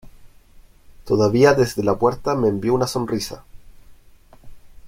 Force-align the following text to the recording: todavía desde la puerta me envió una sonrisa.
todavía 1.05 1.53
desde 1.53 1.83
la 1.83 1.99
puerta 1.99 2.33
me 2.33 2.47
envió 2.47 2.73
una 2.73 2.87
sonrisa. 2.87 3.43